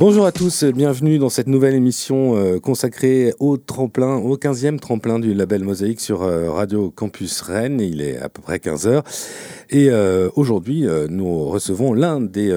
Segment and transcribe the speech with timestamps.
[0.00, 5.18] Bonjour à tous, bienvenue dans cette nouvelle émission euh, consacrée au tremplin, au 15e tremplin
[5.18, 7.82] du label Mosaïque sur euh, Radio Campus Rennes.
[7.82, 9.02] Il est à peu près 15h.
[9.68, 12.50] Et euh, aujourd'hui, nous recevons l'un des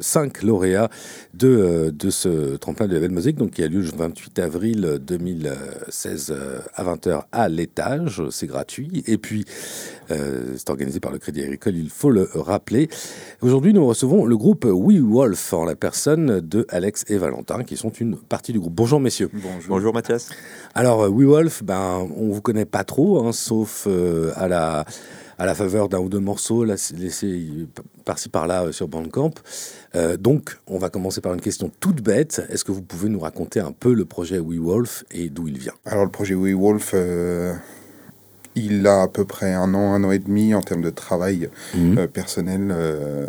[0.00, 0.88] cinq lauréats
[1.34, 6.34] de, de ce tremplin du label Mosaïque, donc qui a lieu le 28 avril 2016
[6.74, 8.22] à 20h à l'étage.
[8.30, 9.04] C'est gratuit.
[9.06, 9.44] Et puis,
[10.08, 12.88] c'est organisé par le Crédit Agricole, il faut le rappeler.
[13.40, 17.76] Aujourd'hui, nous recevons le groupe We Wolf en la personne de Alex et Valentin, qui
[17.76, 18.74] sont une partie du groupe.
[18.74, 19.30] Bonjour messieurs.
[19.68, 20.30] Bonjour, Mathias.
[20.74, 24.48] Alors, euh, We Wolf, ben, on ne vous connaît pas trop, hein, sauf euh, à,
[24.48, 24.84] la,
[25.38, 27.66] à la faveur d'un ou deux morceaux laissés
[28.04, 29.34] par-ci par-là euh, sur Bandcamp.
[30.18, 32.42] donc, on va commencer par une question toute bête.
[32.48, 35.58] Est-ce que vous pouvez nous raconter un peu le projet We Wolf et d'où il
[35.58, 35.74] vient?
[35.84, 36.94] Alors, le projet We Wolf
[38.54, 41.48] il a à peu près un an, un an et demi en termes de travail
[41.74, 41.98] mhm.
[41.98, 43.26] euh, personnel euh,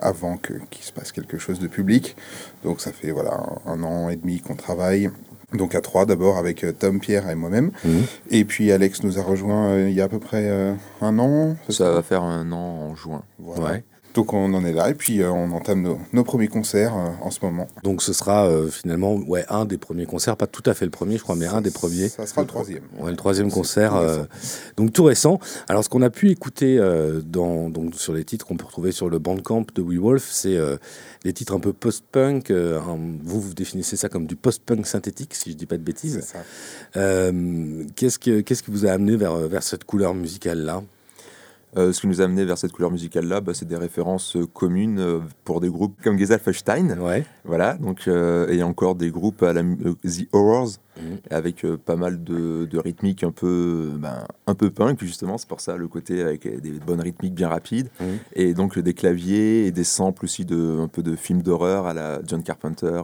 [0.00, 2.16] avant qu'il se passe quelque chose de public.
[2.64, 5.10] Donc ça fait voilà un, an et demi qu'on travaille.
[5.52, 7.70] Donc à trois d'abord avec euh, Tom, Pierre et moi-même.
[7.84, 8.02] Mhm.
[8.30, 11.56] Et puis Alex nous a rejoint il y a à peu près un an.
[11.68, 13.22] Ça va faire un an en juin.
[13.38, 13.84] Ouais.
[14.14, 17.32] Donc on en est là et puis euh, on entame nos, premiers concerts euh, en
[17.32, 17.66] ce moment.
[17.82, 20.92] Donc ce sera euh, finalement ouais, un des premiers concerts, pas tout à fait le
[20.92, 22.08] premier je crois, mais un des premiers.
[22.08, 22.84] Ça sera le troisième.
[23.00, 23.94] Ouais, le troisième concert,
[24.76, 25.40] donc tout récent.
[25.68, 26.78] Alors ce qu'on a pu écouter
[27.24, 30.58] dans, donc, sur les titres qu'on peut retrouver sur le Bandcamp de We Wolf, c'est
[31.24, 32.52] des titres un peu post-punk.
[32.52, 36.32] vous, vous définissez ça comme du post-punk synthétique, si je dis pas de bêtises.
[36.94, 40.82] qu'est-ce, que, qu'est-ce qui vous a amené vers, vers cette couleur musicale-là?
[41.76, 44.46] Euh, ce qui nous a amené vers cette couleur musicale-là, bah, c'est des références euh,
[44.46, 46.98] communes euh, pour des groupes comme Gesalfstein.
[46.98, 47.24] Ouais.
[47.44, 51.18] Voilà, donc, et encore des groupes à la The Horrors, mhm.
[51.30, 55.36] avec pas mal de, de, rythmiques un peu, ben, un peu punk, justement.
[55.36, 57.88] C'est pour ça le côté avec des bonnes rythmiques bien rapides.
[58.00, 58.18] Mhm.
[58.34, 61.92] Et donc des claviers et des samples aussi de, un peu de films d'horreur à
[61.92, 63.02] la John Carpenter.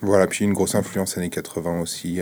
[0.00, 2.20] Voilà, puis une grosse influence années 80 aussi,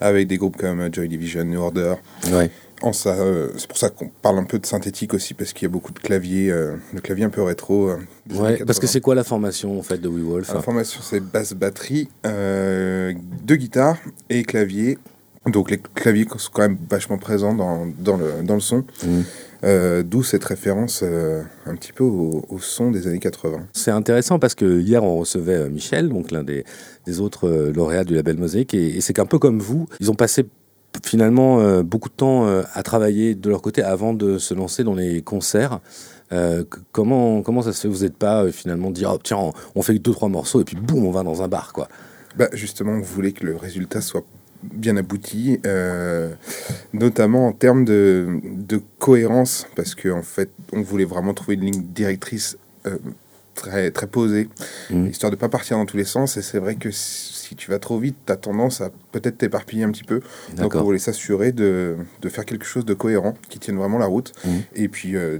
[0.00, 1.94] avec des groupes comme Joy Division, New Order.
[2.32, 2.50] Ouais.
[2.84, 5.72] Euh, c'est pour ça qu'on parle un peu de synthétique aussi, parce qu'il y a
[5.72, 7.90] beaucoup de claviers, euh, le clavier un peu rétro.
[7.90, 7.96] Euh,
[8.34, 11.54] ouais, parce que c'est quoi la formation en fait de WeWolf La formation, c'est basse
[11.54, 13.98] batterie, deux guitares
[14.30, 14.98] et clavier.
[15.46, 18.84] Donc les claviers sont quand même vachement présents dans, dans, le, dans le son.
[19.04, 20.02] Mmh.
[20.02, 23.68] D'où cette référence un petit peu au, son des années 80.
[23.72, 26.64] C'est intéressant parce que hier on recevait Michel, donc l'un des,
[27.06, 30.14] des, autres lauréats du label Mosaïque, et, et c'est qu'un peu comme vous, ils ont
[30.14, 30.46] passé
[31.04, 34.84] finalement euh, beaucoup de temps euh, à travailler de leur côté avant de se lancer
[34.84, 35.80] dans les concerts.
[36.32, 39.98] Euh, comment, comment ça se fait Vous n'êtes pas finalement dit oh, tiens, on, fait
[39.98, 41.88] deux, trois morceaux et puis boum, on va dans un bar quoi?
[42.36, 44.24] Bah, Justement, on voulait que le résultat soit
[44.62, 45.60] bien abouti,
[46.92, 51.66] notamment en termes de, de cohérence, parce qu'en en fait, on voulait vraiment trouver une
[51.66, 52.58] ligne directrice
[53.54, 54.48] très, très posée,
[54.90, 55.06] mmh.
[55.06, 56.36] histoire de ne pas partir dans tous les sens.
[56.36, 59.84] Et c'est vrai que si tu vas trop vite, tu as tendance à peut-être t'éparpiller
[59.84, 60.20] un petit peu.
[60.56, 64.06] Donc on voulait s'assurer de, de, faire quelque chose de cohérent, qui tienne vraiment la
[64.06, 64.32] route.
[64.44, 64.50] Mmh.
[64.74, 65.38] Et puis euh,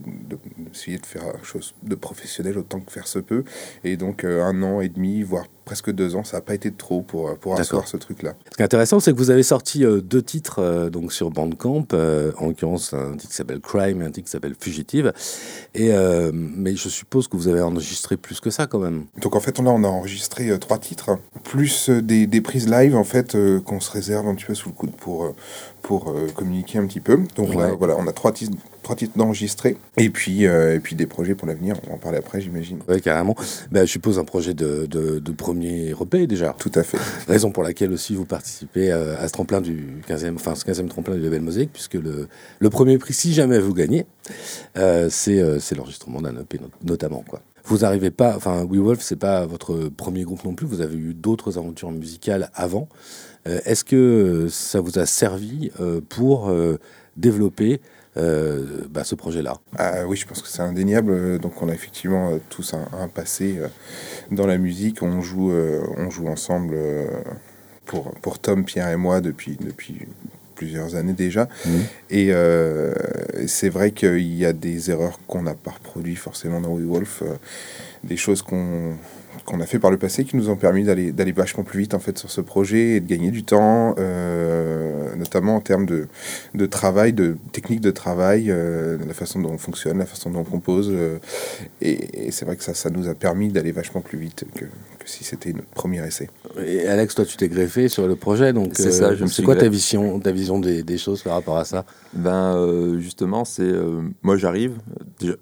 [0.59, 3.45] d'essayer de faire quelque chose de professionnel autant que faire se peut.
[3.85, 6.71] Et donc euh, un an et demi, voire presque deux ans, ça n'a pas été
[6.71, 8.35] de trop pour, euh, pour asseoir ce truc-là.
[8.53, 12.47] Ce qui est intéressant, c'est que vous avez sorti deux titres donc sur Bandcamp, en
[12.47, 15.13] l'occurrence un titre qui s'appelle Crime et un titre qui s'appelle Fugitive.
[15.75, 15.93] Et,
[16.33, 19.07] mais je suppose que vous avez enregistré plus que ça quand même.
[19.21, 23.05] Donc en fait, là, on a enregistré trois titres, plus des, des, prises live en
[23.05, 25.35] fait qu'on se réserve un petit peu sous le coude pour, euh,
[25.83, 27.19] pour euh, communiquer un petit peu.
[27.37, 31.07] Donc voilà, on a trois titres, trois titres d'enregistrés et puis, euh, et puis des
[31.07, 31.77] projets pour l'avenir.
[31.85, 32.79] On va en parler après, j'imagine.
[32.89, 33.35] Oui, carrément.
[33.71, 36.55] Ben, je suppose un projet de, de, premier repé déjà.
[36.59, 36.99] Tout à fait.
[37.29, 41.15] Raison pour laquelle aussi vous participez à ce tremplin du 15e, enfin ce 15e tremplin
[41.15, 42.29] du label Mosaïque, puisque le,
[42.59, 44.07] le premier prix, si jamais vous gagnez,
[44.75, 47.23] c'est l'enregistrement d'un EP notamment.
[47.29, 47.43] Quoi.
[47.69, 50.69] Vous n'arrivez pas, enfin, We Wolf, c'est pas votre premier groupe non plus.
[50.69, 52.89] Vous avez eu d'autres aventures musicales avant.
[53.49, 56.79] Euh, est-ce que ça vous a servi euh, pour euh,
[57.17, 57.81] développer
[58.15, 59.59] bah, ce projet-là?
[59.77, 61.41] Ah, Oui, je pense que c'est indéniable.
[61.41, 63.61] Donc, on a effectivement tous un, passé
[64.31, 65.03] dans la musique.
[65.03, 66.77] On joue, on joue ensemble
[67.85, 70.07] pour, pour Tom, Pierre et moi depuis, depuis
[70.57, 71.49] plusieurs années déjà.
[71.65, 71.71] Mmh.
[72.11, 72.33] Et
[73.47, 77.23] c'est vrai qu'il y a des erreurs qu'on n'a pas reproduites forcément dans We Wolf,
[78.03, 78.97] des choses qu'on
[79.45, 81.95] qu'on a fait par le passé qui nous ont permis d'aller d'aller vachement plus vite
[81.95, 86.09] en fait sur ce projet et de gagner du temps, euh, notamment en termes de,
[86.55, 90.41] de travail, de technique de travail, euh, la façon dont on fonctionne, la façon dont
[90.41, 90.91] on compose.
[90.93, 91.19] Euh,
[91.81, 95.09] et, c'est vrai que ça, ça nous a permis d'aller vachement plus vite que, que
[95.09, 96.29] si c'était notre premier essai.
[96.65, 99.11] Et Alex, toi, tu t'es greffé sur le projet, donc c'est ça.
[99.27, 101.85] C'est quoi ta vision, ta vision des, des, choses par rapport à ça?
[102.13, 103.73] Ben justement, c'est
[104.23, 104.73] moi j'arrive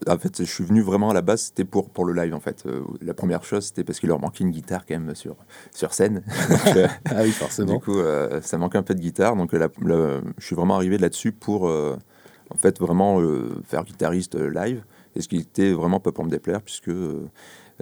[0.06, 2.40] en fait, je suis venu vraiment à la base, c'était pour, pour le live en
[2.40, 2.64] fait.
[2.66, 5.36] Euh, la première chose, c'était parce qu'il leur manquait une guitare quand même sur,
[5.72, 6.22] sur scène.
[6.76, 7.74] Euh, ah oui, forcément.
[7.74, 11.30] Du coup, euh, ça manquait un peu de guitare, donc je suis vraiment arrivé là-dessus
[11.30, 13.20] pour en fait vraiment
[13.64, 14.82] faire guitariste live.
[15.14, 16.90] Et ce qui était vraiment pas pour me déplaire, puisque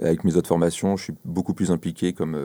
[0.01, 2.37] avec mes autres formations, je suis beaucoup plus impliqué comme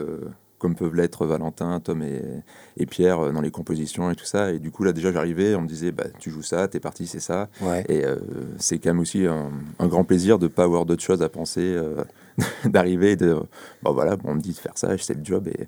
[0.59, 4.51] comme peuvent l'être Valentin, Tom et, Pierre euh, dans les compositions et tout ça.
[4.51, 7.07] Et du coup, là, déjà, j'arrivais, on me disait, bah, tu joues ça, t'es parti,
[7.07, 7.49] c'est ça.
[7.87, 8.17] Et euh,
[8.57, 11.61] c'est quand même aussi un, grand plaisir de ne pas avoir d'autres choses à penser,
[11.63, 12.03] euh,
[12.65, 13.39] d'arriver, de,
[13.81, 15.47] bon voilà, on me dit de faire ça, c'est le job.
[15.47, 15.67] Et,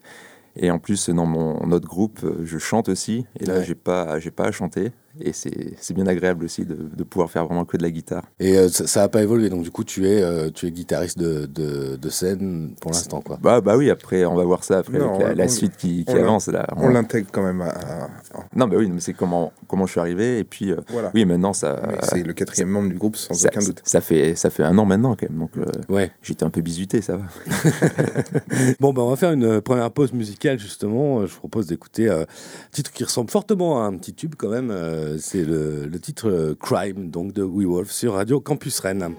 [0.57, 3.25] et en plus, dans mon autre groupe, je chante aussi.
[3.39, 4.91] Et là, j'ai pas, j'ai pas à chanter.
[5.19, 8.23] Et c'est bien agréable aussi de, de, pouvoir faire vraiment que de la guitare.
[8.39, 11.17] Et euh, ça n'a pas évolué, donc du coup tu es, euh, tu es guitariste
[11.17, 13.37] de, de, de scène pour l'instant quoi.
[13.41, 16.47] Bah, bah oui, après on va voir ça après avec la, suite qui, qui avance.
[16.47, 16.65] Là.
[16.77, 18.09] On, l'intègre quand même à...
[18.55, 21.11] Non bah oui, mais c'est comment, comment je suis arrivé et puis euh, voilà.
[21.13, 21.81] oui maintenant ça...
[22.03, 23.81] C'est le quatrième membre du groupe sans aucun doute.
[23.83, 25.51] Ça fait, ça fait un an maintenant quand même, donc
[25.89, 26.11] ouais.
[26.21, 27.23] j'étais un peu bisuté, ça va.
[28.79, 32.25] bon bah on va faire une première pause musicale justement, je propose d'écouter un
[32.71, 36.29] titre qui ressemble fortement à un petit tube quand même euh, c'est le, le, titre
[36.29, 39.15] euh, Crime donc de We Wolf sur Radio Campus Rennes.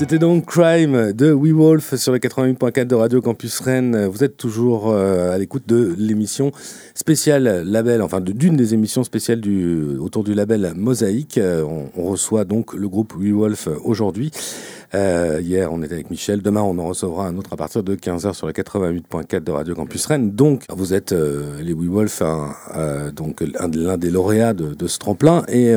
[0.00, 4.06] C'était donc Crime de We Wolf sur le 88.4 de Radio Campus Rennes.
[4.06, 6.52] Vous êtes toujours euh, à l'écoute de l'émission
[6.94, 9.42] spéciale label, enfin d'une des émissions spéciales
[9.98, 11.36] autour du label Mosaïque.
[11.36, 14.30] Euh, on, on, reçoit donc le groupe We Wolf aujourd'hui.
[14.94, 16.42] Euh, hier, on était avec Michel.
[16.42, 19.74] Demain, on en recevra un autre à partir de 15h sur la 88.4 de Radio
[19.74, 20.32] Campus Rennes.
[20.32, 24.98] Donc, vous êtes euh, les We Wolf, euh, donc l'un des lauréats de, de, ce
[24.98, 25.44] tremplin.
[25.48, 25.72] Et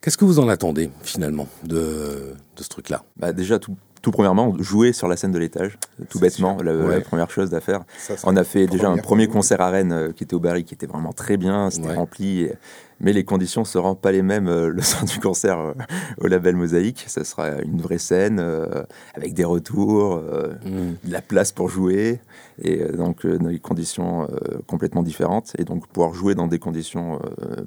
[0.00, 3.04] qu'est-ce que vous en attendez finalement de, de ce truc-là?
[3.16, 5.78] Bah, Déjà, tout, tout premièrement, jouer sur la scène de l'étage,
[6.08, 6.96] tout bêtement, la, ouais.
[6.96, 7.82] la, première chose à faire.
[7.98, 10.64] Ça, on a fait déjà un premier concert à Rennes euh, qui était au Barry,
[10.64, 11.94] qui était vraiment très bien, c'était ouais.
[11.94, 12.52] rempli, et,
[13.00, 15.72] mais les conditions ne seront pas les mêmes euh, le soir du concert euh,
[16.18, 17.04] au label Mosaïque.
[17.08, 18.82] Ça sera une vraie scène euh,
[19.14, 20.70] avec des retours, mm.
[21.04, 22.20] de la place pour jouer,
[22.62, 24.28] et donc des conditions
[24.66, 25.52] complètement différentes.
[25.58, 27.20] Et donc pouvoir jouer dans des conditions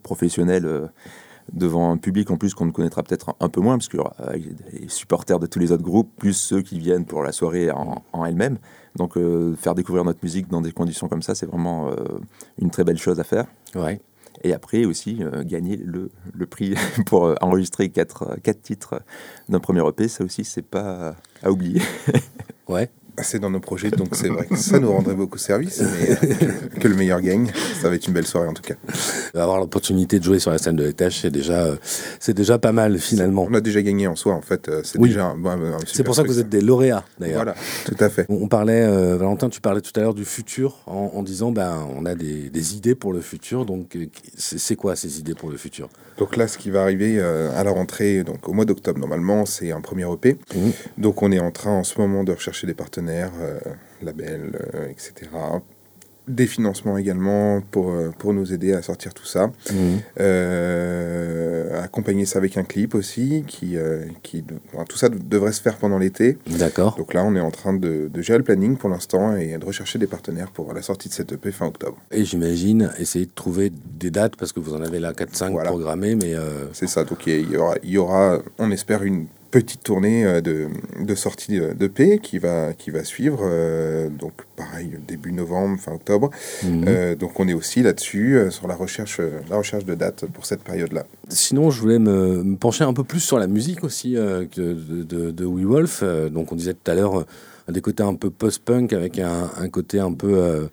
[0.04, 0.90] professionnelles
[1.52, 4.02] devant un public en plus qu'on ne connaîtra peut-être un peu moins, parce qu'il y
[4.02, 7.72] aura les supporters de tous les autres groupes, plus ceux qui viennent pour la soirée
[7.72, 8.58] en, en elle-même.
[8.96, 11.96] Donc euh, faire découvrir notre musique dans des conditions comme ça, c'est vraiment euh,
[12.60, 13.46] une très belle chose à faire.
[13.76, 14.00] Ouais.
[14.44, 16.76] Et après aussi euh, gagner le, le, prix
[17.06, 19.02] pour enregistrer quatre, quatre titres
[19.50, 21.82] d'un premier EP, ça aussi c'est pas à oublier.
[22.68, 22.90] ouais.
[23.22, 26.88] C'est dans nos projets, donc c'est vrai que ça nous rendrait beaucoup service, mais que
[26.88, 27.52] le meilleur gagne.
[27.82, 28.76] Ça va être une belle soirée en tout cas.
[29.36, 31.76] Avoir l'opportunité de jouer sur la scène de l'étage, c'est déjà,
[32.20, 33.46] c'est déjà pas mal finalement.
[33.50, 34.70] On a déjà gagné en soi, en fait.
[34.84, 35.10] C'est oui.
[35.10, 35.36] déjà.
[35.86, 37.44] c'est pour ça que vous êtes des lauréats d'ailleurs.
[37.44, 37.56] Voilà,
[37.86, 38.26] tout à fait.
[38.30, 41.88] On parlait, euh, Valentin, tu parlais tout à l'heure du futur en, en, disant, ben,
[41.96, 43.66] on a des, des idées pour le futur.
[43.66, 43.98] Donc,
[44.38, 45.90] c'est quoi ces idées pour le futur?
[46.18, 49.46] Donc là, ce qui va arriver euh, à la rentrée, donc au mois d'octobre normalement,
[49.46, 50.38] c'est un premier EP.
[50.56, 50.70] Mmh.
[50.98, 53.60] Donc on est en train en ce moment de rechercher des partenaires euh,
[54.02, 55.30] labels, euh, etc.
[56.28, 59.48] Des financements également pour, euh, pour nous aider à sortir tout ça.
[59.48, 59.74] Mmh.
[60.20, 63.44] Euh, accompagner ça avec un clip aussi.
[63.48, 66.38] Qui, euh, qui, enfin, tout ça devrait se faire pendant l'été.
[66.48, 66.96] D'accord.
[66.98, 69.66] Donc là, on est en train de, de gérer le planning pour l'instant et de
[69.66, 71.98] rechercher des partenaires pour la sortie de cette EP fin octobre.
[72.12, 75.70] Et j'imagine essayer de trouver des dates parce que vous en avez là 4-5 voilà.
[75.70, 76.16] programmées.
[76.16, 76.68] mais euh...
[76.74, 77.04] C'est ça.
[77.04, 80.68] Donc il y, aura, il y aura, on espère, une petite tournée euh, de,
[81.00, 83.42] de sortie de paix qui va, qui va suivre.
[83.44, 86.32] Euh, donc, pareil, début novembre, fin octobre.
[86.64, 86.86] Mmh.
[86.88, 90.48] Euh, donc, on est aussi là-dessus, euh, sur la recherche, la recherche de dates pour
[90.48, 91.06] cette période-là.
[91.30, 95.04] Sinon, je voulais me, me, pencher un peu plus sur la musique aussi de, de,
[95.04, 96.04] de, de We Wolf.
[96.32, 97.24] donc, on disait tout à l'heure
[97.70, 100.68] des côtés un peu post-punk avec un, un, côté un peu.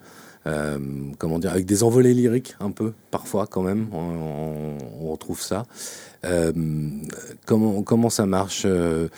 [0.47, 0.79] Euh,
[1.19, 5.67] comment dire, avec des envolées lyriques un peu, parfois quand même, on, on retrouve ça.
[6.25, 6.53] Euh,
[7.45, 9.09] comment, comment ça marche euh,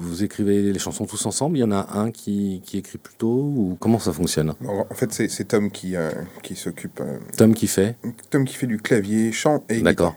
[0.00, 3.14] vous écrivez les chansons tous ensemble Il y en a un qui, qui écrit plus
[3.14, 4.54] tôt ou comment ça fonctionne?
[4.66, 5.94] En fait, c'est Tom qui,
[6.42, 7.00] qui s'occupe.
[7.36, 7.94] Tom qui fait?
[8.30, 10.16] Tom qui fait du clavier, chant et D'accord.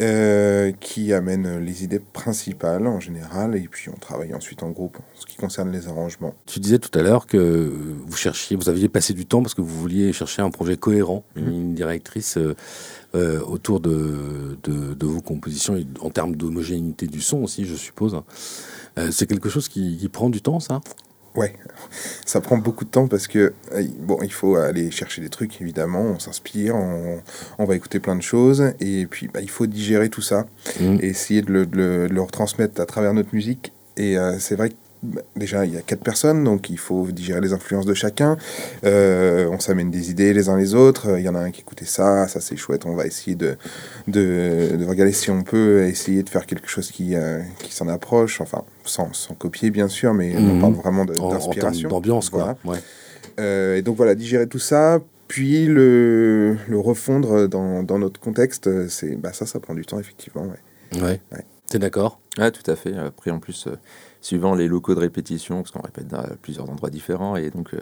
[0.00, 4.96] Euh, qui amène les idées principales en général, et puis on travaille ensuite en groupe
[4.98, 6.34] en ce qui concerne les arrangements.
[6.46, 7.70] Tu disais tout à l'heure que
[8.04, 11.22] vous cherchiez, vous aviez passé du temps parce que vous vouliez chercher un projet cohérent,
[11.36, 11.48] mmh.
[11.48, 12.56] une directrice euh,
[13.14, 17.76] euh, autour de, de, de, vos compositions, et en termes d'homogénéité du son aussi, je
[17.76, 18.20] suppose.
[19.12, 20.80] C'est quelque chose qui, qui prend du temps, ça?
[21.34, 21.52] Ouais,
[22.24, 23.54] ça prend beaucoup de temps parce que
[23.98, 27.20] bon, il faut aller chercher des trucs évidemment, on s'inspire, on,
[27.58, 30.46] on, va écouter plein de choses et puis bah, il faut digérer tout ça
[30.78, 30.98] mmh.
[31.00, 33.72] et essayer de le, de, le, de le, retransmettre à travers notre musique.
[33.96, 34.74] Et euh, c'est vrai que
[35.36, 38.36] déjà il y a quatre personnes donc il faut digérer les influences de chacun
[38.84, 41.60] euh, on s'amène des idées les uns les autres il y en a un qui
[41.60, 43.56] écoutait ça ça c'est chouette on va essayer de,
[44.08, 47.88] de, de, regarder si on peut essayer de faire quelque chose qui, euh, qui s'en
[47.88, 50.50] approche enfin sans, sans, copier bien sûr mais mmh.
[50.50, 52.78] on parle vraiment d'inspiration d'ambiance quoi voilà.
[52.78, 52.84] ouais.
[53.40, 58.88] euh, et donc voilà digérer tout ça puis le, le refondre dans, dans, notre contexte
[58.88, 61.20] c'est bah ça ça prend du temps effectivement ouais, ouais.
[61.32, 61.44] ouais.
[61.68, 62.20] t'es d'accord?
[62.38, 63.76] Ah tout à fait après en plus euh
[64.24, 67.80] suivant les locaux de répétition, parce qu'on répète dans plusieurs endroits différents, et donc euh,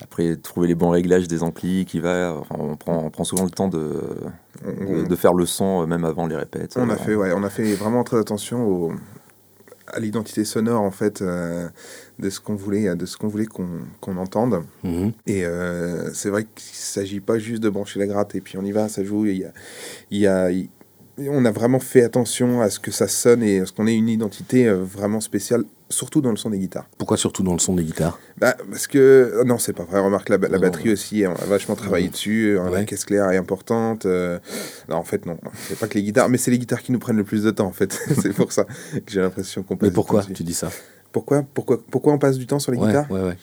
[0.00, 3.44] après trouver les bons réglages des amplis qui va, enfin, on, prend, on prend souvent
[3.44, 4.00] le temps de,
[4.64, 6.74] de, de, faire le son euh, même avant les répètes.
[6.78, 8.92] On a fait, ouais, on a fait vraiment très attention au,
[9.88, 11.68] à l'identité sonore en fait euh,
[12.18, 13.68] de ce qu'on voulait, de ce qu'on voulait qu'on
[14.00, 14.64] qu entende.
[14.84, 14.88] Mmh.
[14.88, 15.12] -hmm.
[15.26, 18.64] Et euh, c'est vrai qu'il s'agit pas juste de brancher la gratte et puis on
[18.64, 19.26] y va, ça joue.
[19.26, 19.52] Il y a,
[20.10, 20.48] il y a
[21.18, 23.94] on a vraiment fait attention à ce que ça sonne et à ce qu'on ait
[23.94, 26.88] une identité euh, vraiment spéciale, surtout dans le son des guitares.
[26.98, 28.18] Pourquoi surtout dans le son des guitares?
[28.38, 31.76] Bah, Parce que, non, c'est pas vrai, remarque, la, la batterie aussi, on a vachement
[31.76, 32.10] travaillé mmh.
[32.10, 32.80] dessus, hein, ouais.
[32.80, 34.06] la caisse claire est importante.
[34.06, 34.38] Euh...
[34.88, 36.98] Non, en fait, non, c'est pas que les guitares, mais c'est les guitares qui nous
[36.98, 37.92] prennent le plus de temps, en fait.
[38.22, 40.70] c'est pour ça que j'ai l'impression qu'on passe Mais pourquoi tu dis ça?
[41.12, 43.10] Pourquoi, pourquoi, pourquoi on passe du temps sur les ouais, guitares?
[43.10, 43.36] ouais, ouais.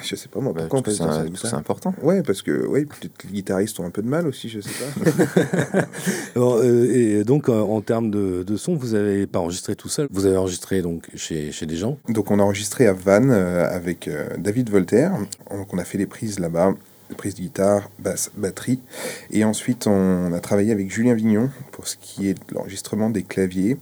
[0.00, 1.94] Je sais pas moi, Bah, pourquoi on c'est important.
[2.02, 4.70] Ouais, parce que ouais, peut-être les guitaristes ont un peu de mal aussi, je sais
[4.70, 5.80] pas.
[6.36, 9.88] Alors, euh, et donc, euh, en termes de, de son, vous n'avez pas enregistré tout
[9.88, 10.08] seul.
[10.10, 11.98] Vous avez enregistré donc chez, chez des gens.
[12.08, 15.12] Donc on a enregistré à Vannes euh, avec euh, David Voltaire.
[15.50, 16.74] Donc on a fait les prises là-bas,
[17.10, 18.80] les prises de guitare, basse, batterie.
[19.30, 23.22] Et ensuite on a travaillé avec Julien Vignon pour ce qui est de l'enregistrement des
[23.22, 23.76] claviers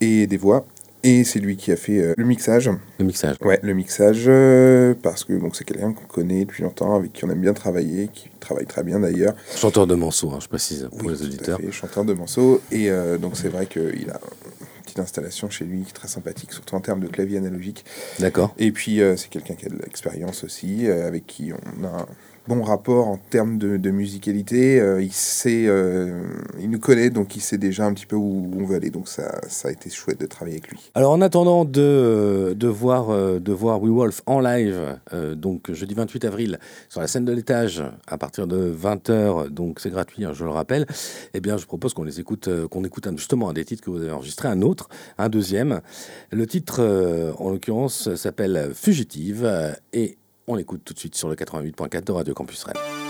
[0.00, 0.64] et des voix.
[1.08, 2.70] Et c'est lui qui a fait euh, le mixage.
[2.98, 3.36] Le mixage.
[3.40, 7.30] Ouais, le mixage, euh, parce que c'est quelqu'un qu'on connaît depuis longtemps, avec qui on
[7.30, 9.34] aime bien travailler, qui travaille très bien d'ailleurs.
[9.56, 11.60] Chanteur de morceaux, hein, je précise pour Oui, les tout à auditeurs.
[11.60, 12.60] fait, chanteur de morceaux.
[12.70, 16.08] Et euh, donc c'est vrai qu'il a une petite installation chez lui qui est très
[16.08, 17.86] sympathique, surtout en termes de clavier analogique.
[18.18, 18.54] D'accord.
[18.58, 22.06] Et puis, c'est quelqu'un qui a de l'expérience aussi, avec qui on a
[22.48, 24.80] bon rapport en termes de, musicalité.
[24.80, 26.22] Euh, il sait, euh,
[26.58, 28.90] il nous connaît, donc il sait déjà un petit peu où on veut aller.
[28.90, 30.90] Donc, ça, ça a été chouette de travailler avec lui.
[30.94, 33.08] Alors en attendant de, euh, de, voir,
[33.40, 34.98] de voir We Wolf en live,
[35.36, 39.90] donc jeudi 28 avril, sur la scène de l'étage, à partir de 20h, donc c'est
[39.90, 40.86] gratuit, hein, je le rappelle,
[41.34, 44.00] eh bien je propose qu'on les écoute, qu'on écoute justement un des titres que vous
[44.00, 44.88] avez enregistré, un autre,
[45.18, 45.80] un deuxième.
[46.30, 46.80] Le titre,
[47.38, 50.16] en l'occurrence, s'appelle Fugitive, et
[50.48, 53.07] on l'écoute tout de suite sur le 88.4 de Radio Campus Rennes.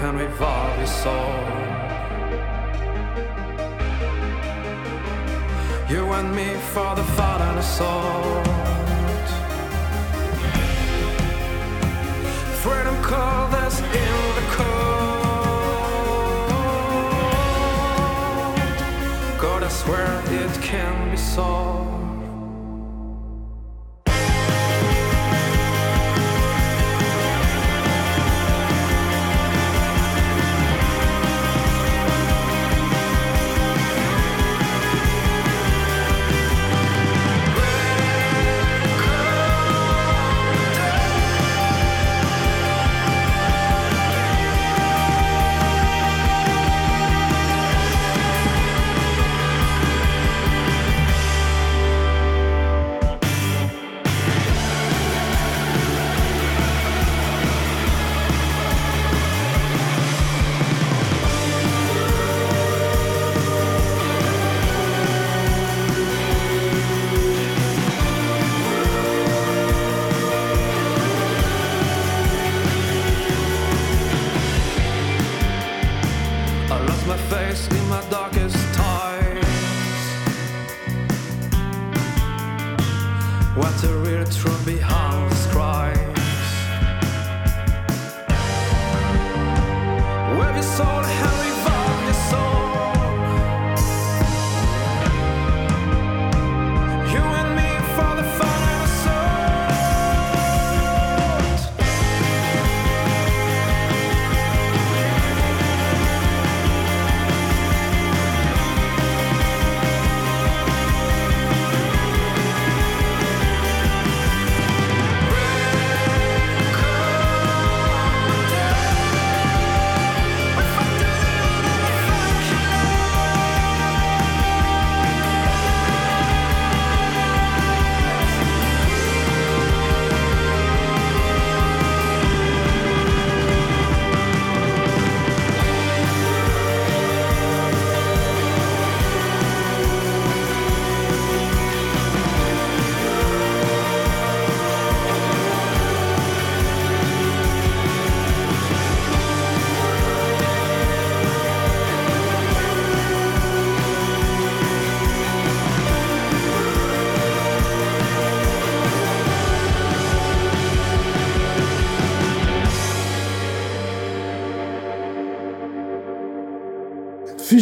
[0.00, 1.34] Revive your soul.
[5.88, 8.46] You and me for the fight and sword.
[12.62, 15.18] Freedom called us in the cold.
[19.40, 21.97] God, I swear it can be solved.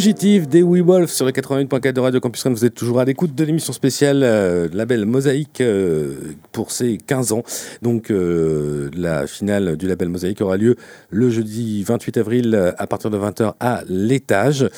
[0.07, 2.53] Fugitive des Wolf sur le 88.4 de Radio Campus Rennes.
[2.53, 6.15] Vous êtes toujours à l'écoute de l'émission spéciale euh, label Mosaïque euh,
[6.53, 7.43] pour ses 15 ans.
[7.81, 10.77] Donc euh, la finale du label Mosaïque aura lieu
[11.09, 14.69] le jeudi 28 avril à partir de 20h à l'étage.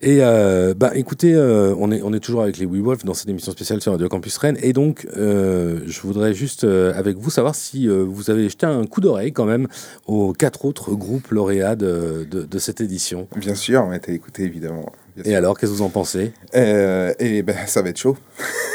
[0.00, 3.14] Et euh, bah écoutez, euh, on, est, on est toujours avec les We Wolf dans
[3.14, 4.56] cette émission spéciale sur Radio Campus Rennes.
[4.62, 8.84] Et donc, euh, je voudrais juste euh, avec vous savoir si vous avez jeté un
[8.84, 9.66] coup d'oreille quand même
[10.06, 13.26] aux quatre autres groupes lauréats de, de, de cette édition.
[13.36, 14.92] Bien sûr, on a été écouté évidemment.
[15.16, 15.36] Bien Et sûr.
[15.38, 16.32] alors, qu'est-ce que vous en pensez?
[16.52, 18.16] Et ben, ça va être chaud.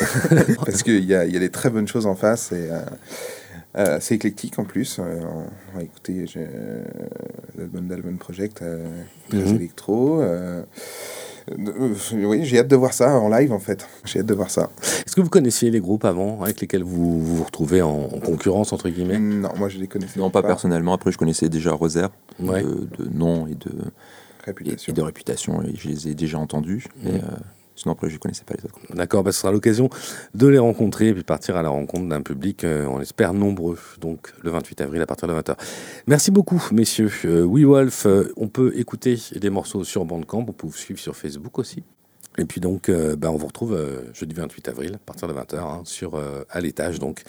[0.65, 2.51] Parce qu'il y a, y a des très bonnes choses en face.
[2.51, 2.67] Et,
[3.77, 4.99] euh, c'est éclectique en plus.
[4.99, 5.19] Euh,
[5.73, 6.83] on va écouter j'ai, euh,
[7.57, 8.85] l'album d'Album Project, euh,
[9.29, 9.55] très Mhm.
[9.55, 10.21] électro.
[10.21, 10.63] euh,
[11.59, 13.87] euh, oui, j'ai hâte de voir ça en live en fait.
[14.05, 14.69] J'ai hâte de voir ça.
[15.05, 18.19] Est-ce que vous connaissiez les groupes avant avec lesquels vous vous, vous retrouvez en, en
[18.19, 19.19] concurrence entre guillemets?
[19.19, 20.93] Non, moi je les connaissais Non, pas personnellement.
[20.93, 22.09] Après, je connaissais déjà Rosaire
[22.39, 22.63] Ouais.
[22.63, 23.71] de, de nom et de,
[24.45, 24.91] Réputation.
[24.91, 25.61] et de réputation.
[25.63, 26.85] Et je les ai déjà entendus.
[27.03, 27.11] Mhm.
[27.15, 27.19] Euh,
[27.83, 28.79] sinon, après, je ne connaissais pas les autres.
[28.93, 29.89] D'accord, bah, ce sera l'occasion
[30.33, 33.77] de les rencontrer et puis partir à la rencontre d'un public, euh, on espère, nombreux,
[33.99, 35.55] donc le 28 avril à partir de 20h.
[36.07, 37.11] Merci beaucoup, messieurs.
[37.25, 40.99] Euh, We Wolf, euh, on peut écouter des morceaux sur Bandcamp, on peut vous suivre
[40.99, 41.83] sur Facebook aussi.
[42.39, 45.33] Et puis donc, euh, bah, on vous retrouve euh, jeudi 28 avril à partir de
[45.33, 46.19] 20h hein, sur,
[46.49, 47.21] à l'étage donc,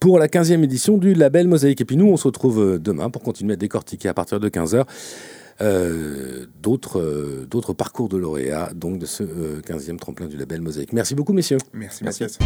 [0.00, 1.80] pour la 15e édition du label Mosaïque.
[1.80, 4.84] Et puis nous, on se retrouve demain pour continuer à décortiquer à partir de 15h
[5.60, 10.60] euh, d'autres euh, d'autres parcours de lauréats donc de ce euh, 15e tremplin du label
[10.60, 10.92] Mosaïque.
[10.92, 11.58] Merci beaucoup, messieurs.
[11.72, 12.22] Merci, Merci.
[12.24, 12.38] Mathias.